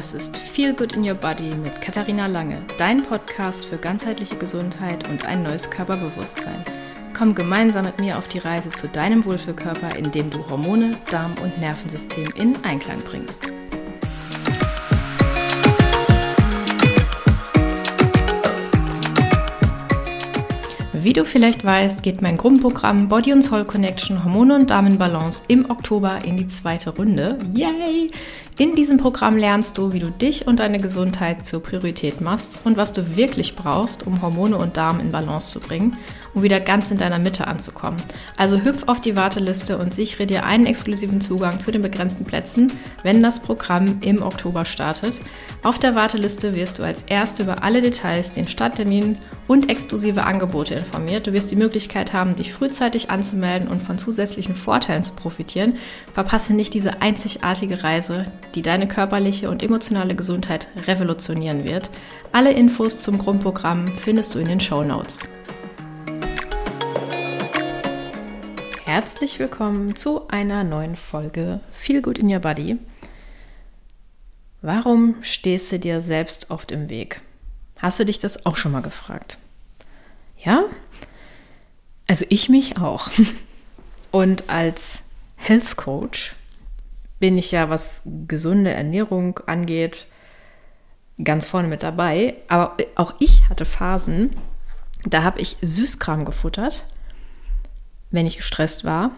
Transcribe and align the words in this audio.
Das 0.00 0.14
ist 0.14 0.38
Feel 0.38 0.72
Good 0.72 0.94
in 0.94 1.06
Your 1.06 1.14
Body 1.14 1.54
mit 1.54 1.82
Katharina 1.82 2.26
Lange, 2.26 2.62
dein 2.78 3.02
Podcast 3.02 3.66
für 3.66 3.76
ganzheitliche 3.76 4.36
Gesundheit 4.36 5.06
und 5.10 5.26
ein 5.26 5.42
neues 5.42 5.70
Körperbewusstsein. 5.70 6.64
Komm 7.12 7.34
gemeinsam 7.34 7.84
mit 7.84 8.00
mir 8.00 8.16
auf 8.16 8.26
die 8.26 8.38
Reise 8.38 8.70
zu 8.70 8.88
deinem 8.88 9.26
Wohlfühlkörper, 9.26 9.96
indem 9.98 10.30
du 10.30 10.48
Hormone, 10.48 10.96
Darm 11.10 11.34
und 11.42 11.58
Nervensystem 11.58 12.32
in 12.34 12.64
Einklang 12.64 13.02
bringst. 13.02 13.52
Wie 21.02 21.14
du 21.14 21.24
vielleicht 21.24 21.64
weißt, 21.64 22.02
geht 22.02 22.20
mein 22.20 22.36
Grundprogramm 22.36 23.08
Body 23.08 23.32
und 23.32 23.40
Soul 23.40 23.64
Connection 23.64 24.22
Hormone 24.22 24.54
und 24.54 24.68
Damenbalance 24.68 25.44
im 25.48 25.70
Oktober 25.70 26.18
in 26.26 26.36
die 26.36 26.46
zweite 26.46 26.90
Runde. 26.90 27.38
Yay! 27.54 28.10
In 28.58 28.74
diesem 28.74 28.98
Programm 28.98 29.38
lernst 29.38 29.78
du, 29.78 29.94
wie 29.94 29.98
du 29.98 30.10
dich 30.10 30.46
und 30.46 30.60
deine 30.60 30.76
Gesundheit 30.76 31.46
zur 31.46 31.62
Priorität 31.62 32.20
machst 32.20 32.58
und 32.64 32.76
was 32.76 32.92
du 32.92 33.16
wirklich 33.16 33.56
brauchst, 33.56 34.06
um 34.06 34.20
Hormone 34.20 34.58
und 34.58 34.76
Darm 34.76 35.00
in 35.00 35.10
Balance 35.10 35.52
zu 35.52 35.60
bringen 35.60 35.96
um 36.34 36.42
wieder 36.42 36.60
ganz 36.60 36.90
in 36.90 36.98
deiner 36.98 37.18
Mitte 37.18 37.46
anzukommen. 37.46 38.00
Also 38.36 38.62
hüpf 38.62 38.84
auf 38.86 39.00
die 39.00 39.16
Warteliste 39.16 39.78
und 39.78 39.94
sichere 39.94 40.26
dir 40.26 40.44
einen 40.44 40.66
exklusiven 40.66 41.20
Zugang 41.20 41.58
zu 41.60 41.70
den 41.70 41.82
begrenzten 41.82 42.24
Plätzen, 42.24 42.72
wenn 43.02 43.22
das 43.22 43.40
Programm 43.40 43.98
im 44.00 44.22
Oktober 44.22 44.64
startet. 44.64 45.14
Auf 45.62 45.78
der 45.78 45.94
Warteliste 45.94 46.54
wirst 46.54 46.78
du 46.78 46.82
als 46.82 47.02
Erste 47.02 47.42
über 47.42 47.62
alle 47.62 47.82
Details, 47.82 48.32
den 48.32 48.48
Starttermin 48.48 49.16
und 49.46 49.68
exklusive 49.68 50.24
Angebote 50.24 50.74
informiert. 50.74 51.26
Du 51.26 51.32
wirst 51.32 51.50
die 51.50 51.56
Möglichkeit 51.56 52.12
haben, 52.12 52.36
dich 52.36 52.52
frühzeitig 52.52 53.10
anzumelden 53.10 53.68
und 53.68 53.82
von 53.82 53.98
zusätzlichen 53.98 54.54
Vorteilen 54.54 55.04
zu 55.04 55.12
profitieren. 55.12 55.76
Verpasse 56.12 56.54
nicht 56.54 56.72
diese 56.72 57.02
einzigartige 57.02 57.82
Reise, 57.82 58.26
die 58.54 58.62
deine 58.62 58.86
körperliche 58.86 59.50
und 59.50 59.62
emotionale 59.62 60.14
Gesundheit 60.14 60.68
revolutionieren 60.86 61.64
wird. 61.64 61.90
Alle 62.32 62.52
Infos 62.52 63.00
zum 63.00 63.18
Grundprogramm 63.18 63.96
findest 63.96 64.34
du 64.34 64.38
in 64.38 64.46
den 64.46 64.60
Show 64.60 64.84
Notes. 64.84 65.18
Herzlich 68.92 69.38
willkommen 69.38 69.94
zu 69.94 70.26
einer 70.26 70.64
neuen 70.64 70.96
Folge 70.96 71.60
Feel 71.70 72.02
Good 72.02 72.18
in 72.18 72.28
Your 72.28 72.40
Body. 72.40 72.76
Warum 74.62 75.14
stehst 75.22 75.70
du 75.70 75.78
dir 75.78 76.00
selbst 76.00 76.50
oft 76.50 76.72
im 76.72 76.88
Weg? 76.88 77.20
Hast 77.78 78.00
du 78.00 78.04
dich 78.04 78.18
das 78.18 78.44
auch 78.46 78.56
schon 78.56 78.72
mal 78.72 78.82
gefragt? 78.82 79.38
Ja? 80.38 80.64
Also 82.08 82.26
ich 82.30 82.48
mich 82.48 82.78
auch. 82.78 83.08
Und 84.10 84.50
als 84.50 85.02
Health 85.36 85.76
Coach 85.76 86.34
bin 87.20 87.38
ich 87.38 87.52
ja, 87.52 87.70
was 87.70 88.02
gesunde 88.26 88.72
Ernährung 88.72 89.38
angeht, 89.46 90.06
ganz 91.22 91.46
vorne 91.46 91.68
mit 91.68 91.84
dabei. 91.84 92.34
Aber 92.48 92.76
auch 92.96 93.14
ich 93.20 93.48
hatte 93.48 93.66
Phasen, 93.66 94.34
da 95.04 95.22
habe 95.22 95.38
ich 95.38 95.58
Süßkram 95.62 96.24
gefuttert 96.24 96.84
wenn 98.10 98.26
ich 98.26 98.36
gestresst 98.36 98.84
war. 98.84 99.12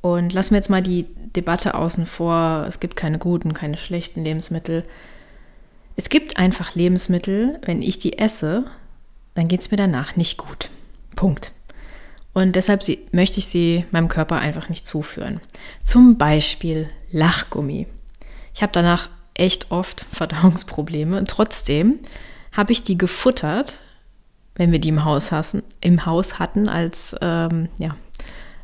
Und 0.00 0.32
lassen 0.32 0.50
wir 0.50 0.58
jetzt 0.58 0.70
mal 0.70 0.82
die 0.82 1.06
Debatte 1.36 1.74
außen 1.74 2.06
vor. 2.06 2.66
Es 2.68 2.80
gibt 2.80 2.96
keine 2.96 3.18
guten, 3.18 3.54
keine 3.54 3.78
schlechten 3.78 4.24
Lebensmittel. 4.24 4.84
Es 5.96 6.08
gibt 6.08 6.38
einfach 6.38 6.74
Lebensmittel, 6.74 7.60
wenn 7.64 7.82
ich 7.82 7.98
die 7.98 8.18
esse, 8.18 8.64
dann 9.34 9.48
geht 9.48 9.60
es 9.60 9.70
mir 9.70 9.76
danach 9.76 10.16
nicht 10.16 10.38
gut. 10.38 10.70
Punkt. 11.16 11.52
Und 12.32 12.56
deshalb 12.56 12.82
sie, 12.82 12.98
möchte 13.12 13.38
ich 13.38 13.46
sie 13.46 13.84
meinem 13.90 14.08
Körper 14.08 14.38
einfach 14.38 14.68
nicht 14.68 14.86
zuführen. 14.86 15.40
Zum 15.84 16.16
Beispiel 16.16 16.88
Lachgummi. 17.10 17.86
Ich 18.54 18.62
habe 18.62 18.72
danach 18.72 19.10
echt 19.34 19.70
oft 19.70 20.06
Verdauungsprobleme 20.12 21.18
und 21.18 21.28
trotzdem 21.28 22.00
habe 22.52 22.72
ich 22.72 22.82
die 22.84 22.98
gefuttert, 22.98 23.78
wenn 24.54 24.72
wir 24.72 24.78
die 24.78 24.90
im 24.90 25.04
Haus, 25.04 25.32
hassen, 25.32 25.62
im 25.80 26.04
Haus 26.06 26.38
hatten, 26.38 26.68
als, 26.68 27.16
ähm, 27.20 27.68
ja, 27.78 27.96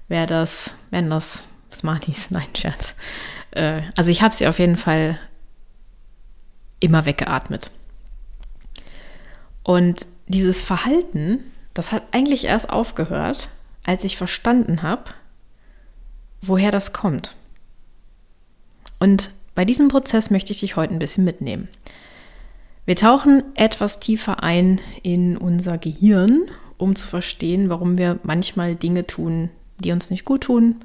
wäre 0.09 0.27
das, 0.27 0.73
wären 0.91 1.11
das 1.11 1.43
Smarties, 1.73 2.31
nein, 2.31 2.49
Scherz. 2.55 2.95
Äh, 3.53 3.83
also 3.97 4.11
ich 4.11 4.23
habe 4.23 4.35
sie 4.35 4.47
auf 4.47 4.59
jeden 4.59 4.77
Fall 4.77 5.19
immer 6.81 7.07
weggeatmet. 7.07 7.71
Und 9.63 10.07
dieses 10.27 10.63
Verhalten, 10.63 11.45
das 11.75 11.93
hat 11.93 12.03
eigentlich 12.13 12.45
erst 12.45 12.71
aufgehört, 12.71 13.49
als 13.85 14.05
ich 14.05 14.17
verstanden 14.17 14.83
habe, 14.83 15.05
woher 16.41 16.71
das 16.71 16.93
kommt. 16.93 17.37
Und 18.99 19.31
bei 19.55 19.65
diesem 19.65 19.89
Prozess 19.89 20.31
möchte 20.31 20.53
ich 20.53 20.61
dich 20.61 20.77
heute 20.77 20.95
ein 20.95 20.99
bisschen 20.99 21.25
mitnehmen. 21.25 21.69
Wir 22.89 22.97
tauchen 22.97 23.43
etwas 23.55 24.01
tiefer 24.01 24.43
ein 24.43 24.81
in 25.03 25.37
unser 25.37 25.77
Gehirn, 25.77 26.45
um 26.79 26.97
zu 26.97 27.07
verstehen, 27.07 27.69
warum 27.69 27.99
wir 27.99 28.19
manchmal 28.23 28.77
Dinge 28.77 29.07
tun, 29.07 29.51
die 29.79 29.93
uns 29.93 30.11
nicht 30.11 30.25
gut 30.25 30.45
tun 30.45 30.77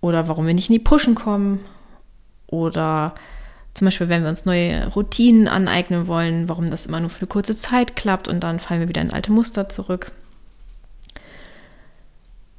oder 0.00 0.26
warum 0.26 0.46
wir 0.46 0.54
nicht 0.54 0.70
in 0.70 0.72
die 0.72 0.78
Pushen 0.78 1.14
kommen 1.14 1.60
oder 2.46 3.14
zum 3.74 3.84
Beispiel, 3.84 4.08
wenn 4.08 4.22
wir 4.22 4.30
uns 4.30 4.46
neue 4.46 4.86
Routinen 4.86 5.48
aneignen 5.48 6.06
wollen, 6.06 6.48
warum 6.48 6.70
das 6.70 6.86
immer 6.86 6.98
nur 6.98 7.10
für 7.10 7.20
eine 7.20 7.28
kurze 7.28 7.54
Zeit 7.54 7.94
klappt 7.94 8.26
und 8.26 8.40
dann 8.40 8.58
fallen 8.58 8.80
wir 8.80 8.88
wieder 8.88 9.02
in 9.02 9.12
alte 9.12 9.30
Muster 9.30 9.68
zurück. 9.68 10.12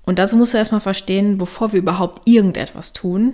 Und 0.04 0.20
dazu 0.20 0.36
musst 0.36 0.54
du 0.54 0.60
erstmal 0.60 0.80
verstehen, 0.80 1.40
bevor 1.40 1.74
wir 1.74 1.80
überhaupt 1.80 2.22
irgendetwas 2.28 2.94
tun, 2.94 3.34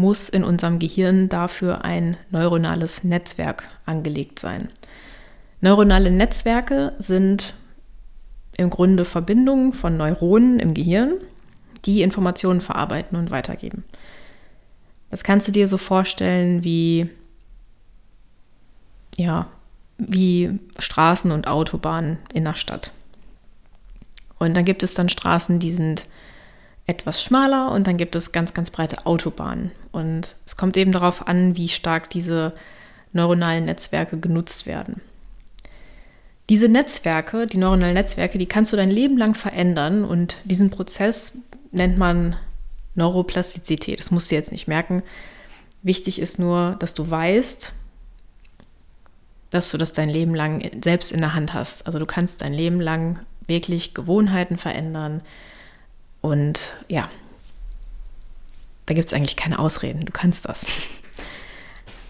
muss 0.00 0.28
in 0.28 0.42
unserem 0.42 0.78
Gehirn 0.78 1.28
dafür 1.28 1.84
ein 1.84 2.16
neuronales 2.30 3.04
Netzwerk 3.04 3.64
angelegt 3.86 4.38
sein. 4.38 4.68
Neuronale 5.60 6.10
Netzwerke 6.10 6.94
sind 6.98 7.54
im 8.56 8.70
Grunde 8.70 9.04
Verbindungen 9.04 9.72
von 9.72 9.96
Neuronen 9.96 10.58
im 10.58 10.74
Gehirn, 10.74 11.12
die 11.84 12.02
Informationen 12.02 12.60
verarbeiten 12.60 13.16
und 13.18 13.30
weitergeben. 13.30 13.84
Das 15.10 15.22
kannst 15.24 15.48
du 15.48 15.52
dir 15.52 15.68
so 15.68 15.76
vorstellen 15.76 16.64
wie 16.64 17.10
ja, 19.16 19.48
wie 19.98 20.58
Straßen 20.78 21.30
und 21.30 21.46
Autobahnen 21.46 22.18
in 22.32 22.44
der 22.44 22.54
Stadt. 22.54 22.90
Und 24.38 24.54
dann 24.54 24.64
gibt 24.64 24.82
es 24.82 24.94
dann 24.94 25.10
Straßen, 25.10 25.58
die 25.58 25.70
sind 25.70 26.06
etwas 26.86 27.22
schmaler 27.22 27.70
und 27.72 27.86
dann 27.86 27.98
gibt 27.98 28.16
es 28.16 28.32
ganz, 28.32 28.54
ganz 28.54 28.70
breite 28.70 29.04
Autobahnen. 29.04 29.72
Und 29.92 30.36
es 30.46 30.56
kommt 30.56 30.76
eben 30.76 30.92
darauf 30.92 31.26
an, 31.26 31.56
wie 31.56 31.68
stark 31.68 32.10
diese 32.10 32.54
neuronalen 33.12 33.64
Netzwerke 33.64 34.18
genutzt 34.18 34.66
werden. 34.66 35.00
Diese 36.48 36.68
Netzwerke, 36.68 37.46
die 37.46 37.58
neuronalen 37.58 37.94
Netzwerke, 37.94 38.38
die 38.38 38.46
kannst 38.46 38.72
du 38.72 38.76
dein 38.76 38.90
Leben 38.90 39.16
lang 39.16 39.34
verändern 39.34 40.04
und 40.04 40.36
diesen 40.44 40.70
Prozess 40.70 41.38
nennt 41.70 41.98
man 41.98 42.36
Neuroplastizität. 42.94 44.00
Das 44.00 44.10
musst 44.10 44.30
du 44.30 44.34
jetzt 44.34 44.52
nicht 44.52 44.68
merken. 44.68 45.02
Wichtig 45.82 46.20
ist 46.20 46.38
nur, 46.38 46.76
dass 46.78 46.94
du 46.94 47.08
weißt, 47.08 47.72
dass 49.50 49.70
du 49.70 49.78
das 49.78 49.92
dein 49.92 50.08
Leben 50.08 50.34
lang 50.34 50.68
selbst 50.82 51.12
in 51.12 51.20
der 51.20 51.34
Hand 51.34 51.54
hast. 51.54 51.86
Also 51.86 51.98
du 51.98 52.06
kannst 52.06 52.42
dein 52.42 52.52
Leben 52.52 52.80
lang 52.80 53.20
wirklich 53.46 53.94
Gewohnheiten 53.94 54.58
verändern, 54.58 55.22
und 56.20 56.72
ja, 56.88 57.08
da 58.90 58.94
gibt 58.94 59.06
es 59.06 59.14
eigentlich 59.14 59.36
keine 59.36 59.60
Ausreden. 59.60 60.04
Du 60.04 60.10
kannst 60.10 60.48
das. 60.48 60.66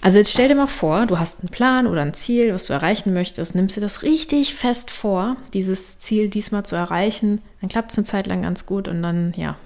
Also 0.00 0.16
jetzt 0.16 0.30
stell 0.30 0.48
dir 0.48 0.54
mal 0.54 0.66
vor, 0.66 1.04
du 1.04 1.18
hast 1.18 1.40
einen 1.40 1.50
Plan 1.50 1.86
oder 1.86 2.00
ein 2.00 2.14
Ziel, 2.14 2.54
was 2.54 2.64
du 2.64 2.72
erreichen 2.72 3.12
möchtest, 3.12 3.54
nimmst 3.54 3.76
dir 3.76 3.82
das 3.82 4.02
richtig 4.02 4.54
fest 4.54 4.90
vor, 4.90 5.36
dieses 5.52 5.98
Ziel 5.98 6.30
diesmal 6.30 6.64
zu 6.64 6.76
erreichen, 6.76 7.42
dann 7.60 7.68
klappt 7.68 7.90
es 7.90 7.98
eine 7.98 8.06
Zeit 8.06 8.26
lang 8.26 8.40
ganz 8.40 8.64
gut 8.64 8.88
und 8.88 9.02
dann, 9.02 9.34
ja, 9.36 9.56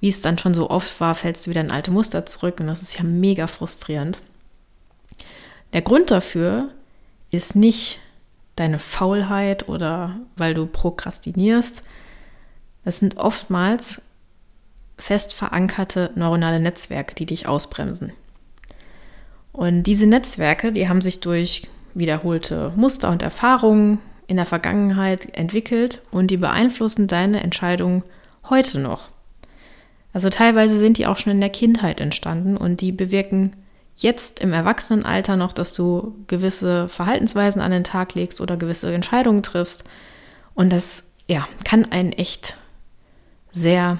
wie 0.00 0.08
es 0.08 0.22
dann 0.22 0.38
schon 0.38 0.54
so 0.54 0.70
oft 0.70 0.98
war, 0.98 1.14
fällst 1.14 1.44
du 1.44 1.50
wieder 1.50 1.60
in 1.60 1.70
alte 1.70 1.90
Muster 1.90 2.24
zurück 2.24 2.58
und 2.58 2.68
das 2.68 2.80
ist 2.80 2.96
ja 2.96 3.04
mega 3.04 3.46
frustrierend. 3.46 4.18
Der 5.74 5.82
Grund 5.82 6.10
dafür 6.10 6.70
ist 7.30 7.54
nicht 7.54 7.98
deine 8.56 8.78
Faulheit 8.78 9.68
oder 9.68 10.20
weil 10.36 10.54
du 10.54 10.64
prokrastinierst, 10.64 11.82
es 12.86 12.98
sind 12.98 13.18
oftmals 13.18 14.00
fest 14.98 15.34
verankerte 15.34 16.10
neuronale 16.14 16.60
Netzwerke, 16.60 17.14
die 17.14 17.26
dich 17.26 17.46
ausbremsen. 17.46 18.12
Und 19.52 19.84
diese 19.84 20.06
Netzwerke, 20.06 20.72
die 20.72 20.88
haben 20.88 21.00
sich 21.00 21.20
durch 21.20 21.68
wiederholte 21.94 22.72
Muster 22.76 23.10
und 23.10 23.22
Erfahrungen 23.22 23.98
in 24.26 24.36
der 24.36 24.46
Vergangenheit 24.46 25.36
entwickelt 25.36 26.00
und 26.10 26.30
die 26.30 26.36
beeinflussen 26.36 27.06
deine 27.06 27.42
Entscheidungen 27.42 28.02
heute 28.48 28.80
noch. 28.80 29.08
Also 30.12 30.30
teilweise 30.30 30.78
sind 30.78 30.98
die 30.98 31.06
auch 31.06 31.16
schon 31.16 31.32
in 31.32 31.40
der 31.40 31.50
Kindheit 31.50 32.00
entstanden 32.00 32.56
und 32.56 32.80
die 32.80 32.92
bewirken 32.92 33.52
jetzt 33.96 34.40
im 34.40 34.52
Erwachsenenalter 34.52 35.36
noch, 35.36 35.52
dass 35.52 35.72
du 35.72 36.16
gewisse 36.26 36.88
Verhaltensweisen 36.88 37.60
an 37.60 37.70
den 37.70 37.84
Tag 37.84 38.14
legst 38.14 38.40
oder 38.40 38.56
gewisse 38.56 38.92
Entscheidungen 38.92 39.42
triffst. 39.42 39.84
Und 40.54 40.72
das 40.72 41.04
ja, 41.28 41.46
kann 41.64 41.90
einen 41.90 42.12
echt 42.12 42.56
sehr 43.52 43.98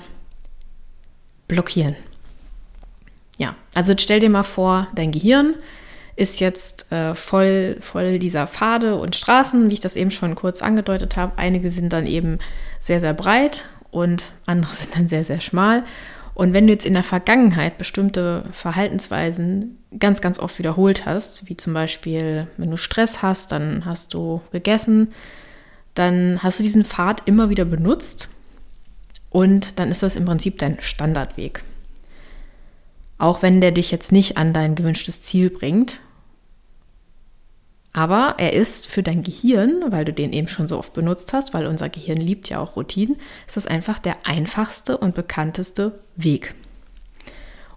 blockieren. 1.49 1.97
ja, 3.39 3.57
also 3.75 3.95
stell 3.99 4.21
dir 4.21 4.31
mal 4.31 4.45
vor, 4.45 4.89
dein 4.95 5.13
Gehirn 5.13 5.55
ist 6.17 6.41
jetzt 6.41 6.91
äh, 6.93 7.15
voll, 7.15 7.77
voll 7.81 8.19
dieser 8.19 8.47
Pfade 8.47 8.97
und 8.97 9.17
Straßen, 9.17 9.69
wie 9.69 9.75
ich 9.75 9.81
das 9.81 9.97
eben 9.97 10.11
schon 10.11 10.37
kurz 10.37 10.63
angedeutet 10.63 11.17
habe. 11.17 11.37
Einige 11.39 11.71
sind 11.71 11.93
dann 11.93 12.07
eben 12.07 12.39
sehr, 12.79 13.01
sehr 13.01 13.15
breit 13.15 13.65
und 13.91 14.31
andere 14.47 14.73
sind 14.75 14.95
dann 14.97 15.09
sehr, 15.09 15.25
sehr 15.25 15.41
schmal. 15.41 15.83
Und 16.35 16.53
wenn 16.53 16.67
du 16.67 16.73
jetzt 16.73 16.87
in 16.87 16.95
der 16.95 17.05
Vergangenheit 17.05 17.79
bestimmte 17.79 18.45
Verhaltensweisen 18.53 19.79
ganz, 19.99 20.21
ganz 20.21 20.41
oft 20.41 20.59
wiederholt 20.59 21.07
hast, 21.07 21.49
wie 21.49 21.57
zum 21.57 21.75
Beispiel, 21.75 22.49
wenn 22.57 22.71
du 22.71 22.77
Stress 22.77 23.23
hast, 23.23 23.53
dann 23.53 23.85
hast 23.85 24.15
du 24.15 24.41
gegessen, 24.51 25.13
dann 25.95 26.43
hast 26.43 26.59
du 26.59 26.65
diesen 26.65 26.85
Pfad 26.85 27.23
immer 27.27 27.51
wieder 27.51 27.65
benutzt 27.65 28.29
und 29.35 29.81
dann 29.81 29.91
ist 29.91 30.05
das 30.05 30.15
im 30.15 30.27
Prinzip 30.27 30.61
dein 30.61 30.81
Standardweg. 30.81 31.65
Auch 33.19 33.43
wenn 33.43 33.61
der 33.61 33.73
dich 33.73 33.91
jetzt 33.91 34.13
nicht 34.13 34.37
an 34.37 34.53
dein 34.53 34.77
gewünschtes 34.77 35.23
Ziel 35.23 35.51
bringt. 35.51 35.99
Aber 37.93 38.37
er 38.39 38.53
ist 38.53 38.87
für 38.87 39.03
dein 39.03 39.25
Gehirn, 39.25 39.83
weil 39.89 40.05
du 40.05 40.13
den 40.13 40.33
eben 40.33 40.47
schon 40.47 40.69
so 40.69 40.79
oft 40.79 40.93
benutzt 40.93 41.33
hast, 41.33 41.53
weil 41.53 41.67
unser 41.67 41.89
Gehirn 41.89 42.19
liebt 42.19 42.49
ja 42.49 42.61
auch 42.61 42.77
Routinen, 42.77 43.17
ist 43.49 43.57
das 43.57 43.67
einfach 43.67 43.99
der 43.99 44.25
einfachste 44.25 44.99
und 44.99 45.17
bekannteste 45.17 45.99
Weg. 46.15 46.55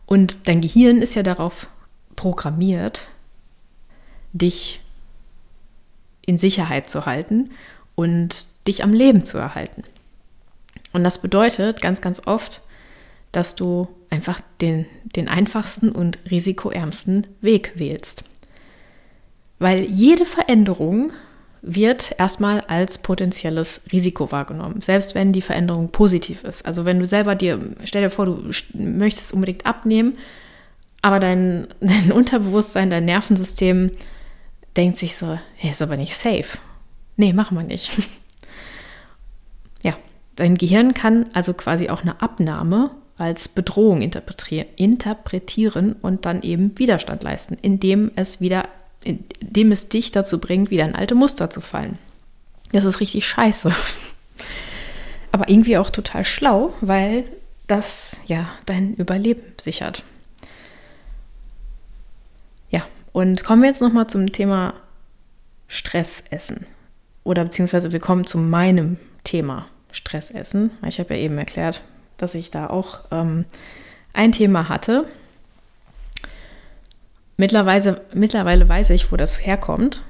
Und 0.06 0.48
dein 0.48 0.62
Gehirn 0.62 1.02
ist 1.02 1.16
ja 1.16 1.24
darauf 1.24 1.70
programmiert, 2.16 3.08
dich 4.32 4.80
in 6.22 6.38
Sicherheit 6.38 6.88
zu 6.88 7.08
halten 7.08 7.50
und 7.96 8.46
dich 8.68 8.84
am 8.84 8.94
Leben 8.94 9.26
zu 9.26 9.40
erhalten. 9.40 9.84
Und 10.94 11.04
das 11.04 11.22
bedeutet 11.22 11.82
ganz, 11.82 12.02
ganz 12.02 12.22
oft, 12.26 12.62
dass 13.32 13.56
du 13.56 13.88
einfach 14.10 14.40
den, 14.62 14.86
den 15.16 15.28
einfachsten 15.28 15.92
und 15.92 16.20
risikoärmsten 16.30 17.28
Weg 17.42 17.74
wählst. 17.76 18.24
Weil 19.60 19.82
jede 19.82 20.26
Veränderung 20.26 21.12
wird 21.62 22.16
erstmal 22.18 22.62
als 22.62 23.00
potenzielles 23.00 23.82
Risiko 23.92 24.32
wahrgenommen, 24.32 24.82
selbst 24.82 25.16
wenn 25.16 25.34
die 25.34 25.42
Veränderung 25.42 25.90
positiv 25.90 26.44
ist. 26.44 26.66
Also 26.66 26.86
wenn 26.86 27.00
du 27.00 27.06
selber 27.06 27.36
dir, 27.36 27.60
stell 27.84 28.04
dir 28.04 28.10
vor, 28.10 28.26
du 28.26 28.50
möchtest 28.74 29.34
unbedingt 29.34 29.66
abnehmen, 29.66 30.18
aber 31.02 31.20
dein, 31.20 31.68
dein 31.80 32.12
Unterbewusstsein, 32.12 32.90
dein 32.90 33.06
Nervensystem 33.06 33.92
denkt 34.76 34.98
sich 34.98 35.16
so, 35.16 35.38
hey, 35.56 35.72
ist 35.72 35.82
aber 35.82 35.98
nicht 35.98 36.16
safe. 36.16 36.58
Nee, 37.18 37.34
machen 37.34 37.58
wir 37.58 37.64
nicht. 37.64 37.92
Dein 40.38 40.56
Gehirn 40.56 40.94
kann 40.94 41.26
also 41.34 41.54
quasi 41.54 41.90
auch 41.90 42.04
eine 42.04 42.22
Abnahme 42.22 42.92
als 43.18 43.50
Bedrohung 43.50 44.02
interpretieren 44.02 45.94
und 46.02 46.26
dann 46.26 46.42
eben 46.44 46.78
Widerstand 46.78 47.24
leisten, 47.24 47.58
indem 47.62 48.12
es 48.16 48.40
wieder, 48.40 48.70
indem 49.04 49.72
es 49.72 49.90
dich 49.90 50.12
dazu 50.12 50.40
bringt, 50.40 50.70
wieder 50.70 50.86
in 50.86 50.96
alte 50.96 51.16
Muster 51.16 51.50
zu 51.50 51.60
fallen. 51.60 51.98
Das 52.72 52.86
ist 52.86 53.00
richtig 53.00 53.28
scheiße. 53.28 53.74
Aber 55.32 55.50
irgendwie 55.50 55.78
auch 55.78 55.90
total 55.90 56.26
schlau, 56.26 56.74
weil 56.82 57.26
das 57.66 58.22
ja 58.28 58.48
dein 58.66 58.94
Überleben 58.94 59.42
sichert. 59.60 60.04
Ja, 62.70 62.84
und 63.14 63.44
kommen 63.44 63.64
wir 63.64 63.70
jetzt 63.70 63.82
nochmal 63.82 64.08
zum 64.08 64.32
Thema 64.32 64.76
Stressessen. 65.68 66.68
Oder 67.24 67.44
beziehungsweise 67.44 67.92
wir 67.92 68.00
kommen 68.00 68.26
zu 68.26 68.38
meinem 68.38 68.98
Thema 69.24 69.68
Stressessen. 69.98 70.72
Ich 70.88 71.00
habe 71.00 71.16
ja 71.16 71.22
eben 71.22 71.38
erklärt, 71.38 71.82
dass 72.18 72.36
ich 72.36 72.52
da 72.52 72.68
auch 72.68 73.00
ähm, 73.12 73.46
ein 74.14 74.32
Thema 74.32 74.70
hatte. 74.70 75.08
Mittlerweile, 77.36 78.02
mittlerweile 78.14 78.68
weiß 78.68 78.92
ich, 78.92 79.12
wo 79.12 79.16
das 79.16 79.46
herkommt, 79.46 80.04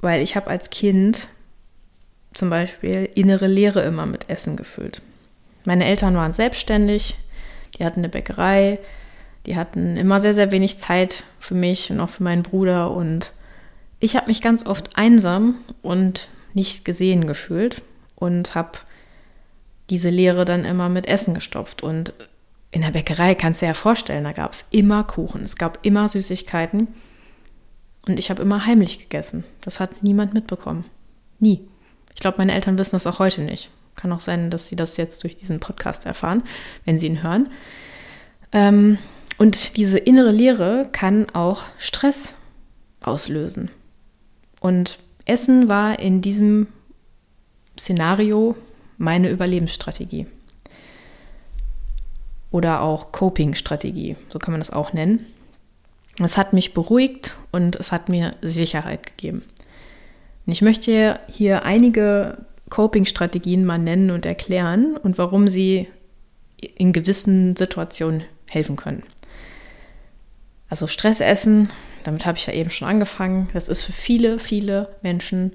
weil 0.00 0.22
ich 0.22 0.36
habe 0.36 0.48
als 0.48 0.70
Kind 0.70 1.28
zum 2.34 2.50
Beispiel 2.50 3.08
innere 3.14 3.46
Leere 3.46 3.82
immer 3.82 4.06
mit 4.06 4.28
Essen 4.28 4.56
gefüllt. 4.56 5.02
Meine 5.64 5.84
Eltern 5.84 6.14
waren 6.16 6.32
selbstständig, 6.32 7.16
die 7.78 7.84
hatten 7.84 8.00
eine 8.00 8.08
Bäckerei, 8.08 8.78
die 9.46 9.56
hatten 9.56 9.96
immer 9.96 10.20
sehr, 10.20 10.34
sehr 10.34 10.52
wenig 10.52 10.78
Zeit 10.78 11.24
für 11.38 11.54
mich 11.54 11.90
und 11.90 12.00
auch 12.00 12.10
für 12.10 12.22
meinen 12.22 12.42
Bruder 12.42 12.90
und 12.90 13.32
ich 14.00 14.16
habe 14.16 14.28
mich 14.28 14.40
ganz 14.40 14.66
oft 14.66 14.96
einsam 14.96 15.56
und 15.82 16.28
nicht 16.54 16.84
gesehen 16.84 17.26
gefühlt 17.26 17.82
und 18.16 18.54
habe 18.54 18.78
diese 19.90 20.08
Leere 20.08 20.44
dann 20.44 20.64
immer 20.64 20.88
mit 20.88 21.06
Essen 21.06 21.34
gestopft. 21.34 21.82
Und 21.82 22.14
in 22.70 22.82
der 22.82 22.92
Bäckerei 22.92 23.34
kannst 23.34 23.60
du 23.60 23.66
dir 23.66 23.70
ja 23.70 23.74
vorstellen, 23.74 24.24
da 24.24 24.32
gab 24.32 24.52
es 24.52 24.64
immer 24.70 25.04
Kuchen, 25.04 25.44
es 25.44 25.56
gab 25.56 25.78
immer 25.82 26.08
Süßigkeiten. 26.08 26.88
Und 28.06 28.18
ich 28.18 28.30
habe 28.30 28.42
immer 28.42 28.64
heimlich 28.64 28.98
gegessen. 28.98 29.44
Das 29.60 29.78
hat 29.78 30.02
niemand 30.02 30.32
mitbekommen. 30.32 30.84
Nie. 31.38 31.60
Ich 32.14 32.20
glaube, 32.20 32.38
meine 32.38 32.54
Eltern 32.54 32.78
wissen 32.78 32.92
das 32.92 33.06
auch 33.06 33.18
heute 33.18 33.42
nicht. 33.42 33.70
Kann 33.96 34.12
auch 34.12 34.20
sein, 34.20 34.50
dass 34.50 34.68
sie 34.68 34.76
das 34.76 34.96
jetzt 34.96 35.22
durch 35.22 35.36
diesen 35.36 35.60
Podcast 35.60 36.06
erfahren, 36.06 36.42
wenn 36.84 36.98
sie 36.98 37.06
ihn 37.06 37.22
hören. 37.22 37.50
Ähm, 38.52 38.98
und 39.36 39.76
diese 39.76 39.98
innere 39.98 40.30
Leere 40.30 40.88
kann 40.92 41.28
auch 41.30 41.64
Stress 41.78 42.34
auslösen. 43.00 43.70
Und 44.60 44.98
Essen 45.24 45.68
war 45.68 45.98
in 45.98 46.20
diesem 46.22 46.66
Szenario 47.78 48.56
meine 49.00 49.30
Überlebensstrategie. 49.30 50.26
Oder 52.50 52.82
auch 52.82 53.12
Coping-Strategie, 53.12 54.16
so 54.28 54.38
kann 54.38 54.52
man 54.52 54.60
das 54.60 54.70
auch 54.70 54.92
nennen. 54.92 55.24
Es 56.22 56.36
hat 56.36 56.52
mich 56.52 56.74
beruhigt 56.74 57.34
und 57.50 57.76
es 57.76 57.92
hat 57.92 58.10
mir 58.10 58.36
Sicherheit 58.42 59.06
gegeben. 59.06 59.42
Und 60.44 60.52
ich 60.52 60.60
möchte 60.60 61.18
hier 61.28 61.64
einige 61.64 62.44
Coping-Strategien 62.68 63.64
mal 63.64 63.78
nennen 63.78 64.10
und 64.10 64.26
erklären 64.26 64.98
und 64.98 65.16
warum 65.16 65.48
sie 65.48 65.88
in 66.58 66.92
gewissen 66.92 67.56
Situationen 67.56 68.24
helfen 68.46 68.76
können. 68.76 69.02
Also 70.68 70.86
Stressessen, 70.86 71.70
damit 72.04 72.26
habe 72.26 72.36
ich 72.36 72.46
ja 72.46 72.52
eben 72.52 72.70
schon 72.70 72.86
angefangen, 72.86 73.48
das 73.54 73.70
ist 73.70 73.82
für 73.82 73.92
viele, 73.92 74.38
viele 74.38 74.94
Menschen 75.00 75.54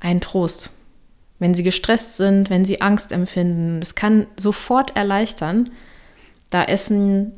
ein 0.00 0.20
Trost 0.20 0.70
wenn 1.38 1.54
sie 1.54 1.62
gestresst 1.62 2.16
sind, 2.16 2.50
wenn 2.50 2.64
sie 2.64 2.80
Angst 2.80 3.12
empfinden. 3.12 3.80
Das 3.80 3.94
kann 3.94 4.26
sofort 4.36 4.96
erleichtern, 4.96 5.70
da 6.50 6.64
Essen 6.64 7.32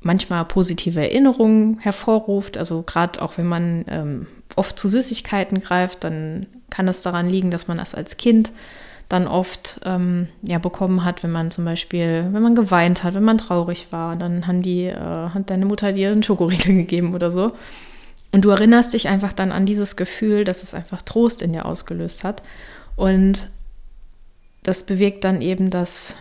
manchmal 0.00 0.44
positive 0.44 1.00
Erinnerungen 1.00 1.78
hervorruft. 1.80 2.56
Also 2.56 2.82
gerade 2.82 3.20
auch 3.20 3.36
wenn 3.36 3.46
man 3.46 3.84
ähm, 3.88 4.26
oft 4.56 4.78
zu 4.78 4.88
Süßigkeiten 4.88 5.60
greift, 5.60 6.04
dann 6.04 6.46
kann 6.70 6.86
das 6.86 7.02
daran 7.02 7.28
liegen, 7.28 7.50
dass 7.50 7.68
man 7.68 7.78
das 7.78 7.94
als 7.94 8.16
Kind 8.16 8.50
dann 9.08 9.26
oft 9.26 9.80
ähm, 9.84 10.28
ja, 10.42 10.58
bekommen 10.58 11.04
hat, 11.04 11.22
wenn 11.22 11.32
man 11.32 11.50
zum 11.50 11.64
Beispiel, 11.64 12.26
wenn 12.30 12.42
man 12.42 12.54
geweint 12.54 13.04
hat, 13.04 13.14
wenn 13.14 13.24
man 13.24 13.38
traurig 13.38 13.86
war, 13.90 14.16
dann 14.16 14.46
haben 14.46 14.60
die, 14.60 14.84
äh, 14.84 14.94
hat 14.94 15.48
deine 15.48 15.64
Mutter 15.64 15.92
dir 15.92 16.10
einen 16.10 16.22
Schokoriegel 16.22 16.74
gegeben 16.76 17.14
oder 17.14 17.30
so. 17.30 17.52
Und 18.32 18.44
du 18.44 18.50
erinnerst 18.50 18.92
dich 18.92 19.08
einfach 19.08 19.32
dann 19.32 19.50
an 19.50 19.64
dieses 19.64 19.96
Gefühl, 19.96 20.44
dass 20.44 20.62
es 20.62 20.74
einfach 20.74 21.00
Trost 21.00 21.40
in 21.40 21.54
dir 21.54 21.64
ausgelöst 21.64 22.24
hat. 22.24 22.42
Und 22.98 23.48
das 24.64 24.84
bewirkt 24.84 25.22
dann 25.22 25.40
eben, 25.40 25.70
dass, 25.70 26.16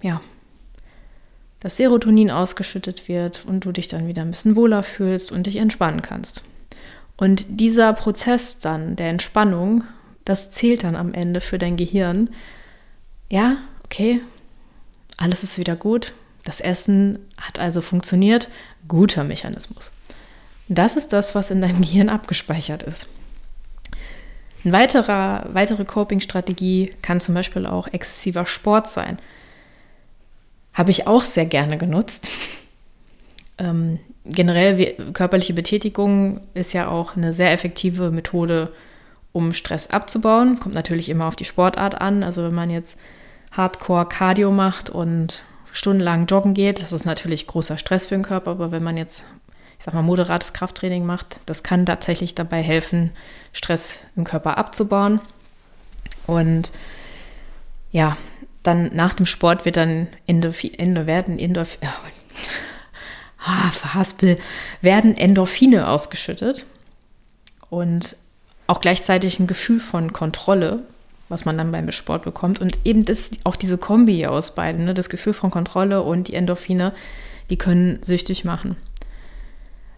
ja, 0.00 0.22
das 1.60 1.76
Serotonin 1.76 2.30
ausgeschüttet 2.30 3.06
wird 3.06 3.44
und 3.44 3.66
du 3.66 3.70
dich 3.70 3.88
dann 3.88 4.08
wieder 4.08 4.22
ein 4.22 4.30
bisschen 4.30 4.56
wohler 4.56 4.82
fühlst 4.82 5.30
und 5.30 5.46
dich 5.46 5.56
entspannen 5.56 6.00
kannst. 6.00 6.42
Und 7.18 7.44
dieser 7.48 7.92
Prozess 7.92 8.58
dann 8.58 8.96
der 8.96 9.10
Entspannung, 9.10 9.84
das 10.24 10.50
zählt 10.50 10.84
dann 10.84 10.96
am 10.96 11.12
Ende 11.12 11.42
für 11.42 11.58
dein 11.58 11.76
Gehirn. 11.76 12.30
Ja, 13.30 13.58
okay, 13.84 14.22
alles 15.18 15.42
ist 15.42 15.58
wieder 15.58 15.76
gut. 15.76 16.14
Das 16.44 16.60
Essen 16.60 17.18
hat 17.36 17.58
also 17.58 17.82
funktioniert. 17.82 18.48
Guter 18.88 19.22
Mechanismus. 19.22 19.92
Das 20.68 20.96
ist 20.96 21.12
das, 21.12 21.34
was 21.34 21.50
in 21.50 21.60
deinem 21.60 21.82
Gehirn 21.82 22.08
abgespeichert 22.08 22.84
ist. 22.84 23.06
Eine 24.64 24.72
weiterer, 24.72 25.46
weitere 25.52 25.84
Coping-Strategie 25.84 26.92
kann 27.02 27.20
zum 27.20 27.34
Beispiel 27.34 27.66
auch 27.66 27.88
exzessiver 27.88 28.46
Sport 28.46 28.88
sein. 28.88 29.18
Habe 30.72 30.90
ich 30.90 31.06
auch 31.06 31.22
sehr 31.22 31.46
gerne 31.46 31.78
genutzt. 31.78 32.30
ähm, 33.58 33.98
generell 34.24 34.94
körperliche 35.12 35.54
Betätigung 35.54 36.40
ist 36.54 36.72
ja 36.72 36.88
auch 36.88 37.16
eine 37.16 37.32
sehr 37.32 37.52
effektive 37.52 38.10
Methode, 38.10 38.72
um 39.32 39.52
Stress 39.52 39.88
abzubauen. 39.88 40.60
Kommt 40.60 40.74
natürlich 40.74 41.08
immer 41.08 41.26
auf 41.26 41.36
die 41.36 41.44
Sportart 41.44 42.00
an. 42.00 42.22
Also 42.22 42.44
wenn 42.44 42.54
man 42.54 42.70
jetzt 42.70 42.98
Hardcore 43.50 44.06
Cardio 44.06 44.50
macht 44.50 44.90
und 44.90 45.42
stundenlang 45.72 46.26
joggen 46.26 46.54
geht, 46.54 46.82
das 46.82 46.92
ist 46.92 47.04
natürlich 47.04 47.46
großer 47.46 47.78
Stress 47.78 48.06
für 48.06 48.14
den 48.14 48.24
Körper. 48.24 48.52
Aber 48.52 48.70
wenn 48.70 48.82
man 48.82 48.96
jetzt 48.96 49.24
ich 49.82 49.84
sag 49.84 49.94
mal, 49.94 50.02
moderates 50.02 50.52
Krafttraining 50.52 51.04
macht, 51.04 51.40
das 51.44 51.64
kann 51.64 51.86
tatsächlich 51.86 52.36
dabei 52.36 52.62
helfen, 52.62 53.10
Stress 53.52 54.04
im 54.14 54.22
Körper 54.22 54.56
abzubauen. 54.56 55.20
Und 56.28 56.70
ja, 57.90 58.16
dann 58.62 58.94
nach 58.94 59.14
dem 59.14 59.26
Sport 59.26 59.64
wird 59.64 59.76
dann 59.76 60.06
Endorphin, 60.28 60.72
Endo 60.74 61.06
werden 61.06 61.36
Endorphin, 61.36 61.88
ah, 63.44 63.70
verhaspel, 63.72 64.36
werden 64.82 65.16
Endorphine 65.16 65.88
ausgeschüttet 65.88 66.64
und 67.68 68.14
auch 68.68 68.80
gleichzeitig 68.80 69.40
ein 69.40 69.48
Gefühl 69.48 69.80
von 69.80 70.12
Kontrolle, 70.12 70.84
was 71.28 71.44
man 71.44 71.58
dann 71.58 71.72
beim 71.72 71.90
Sport 71.90 72.22
bekommt. 72.22 72.60
Und 72.60 72.78
eben 72.84 73.04
das, 73.04 73.32
auch 73.42 73.56
diese 73.56 73.78
Kombi 73.78 74.26
aus 74.26 74.54
beiden, 74.54 74.84
ne, 74.84 74.94
das 74.94 75.08
Gefühl 75.08 75.32
von 75.32 75.50
Kontrolle 75.50 76.02
und 76.02 76.28
die 76.28 76.34
Endorphine, 76.34 76.94
die 77.50 77.58
können 77.58 78.00
süchtig 78.04 78.44
machen. 78.44 78.76